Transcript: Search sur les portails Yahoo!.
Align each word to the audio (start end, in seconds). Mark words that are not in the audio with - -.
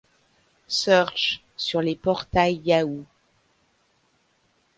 Search 0.65 1.43
sur 1.57 1.79
les 1.83 1.95
portails 1.95 2.59
Yahoo!. 2.65 3.05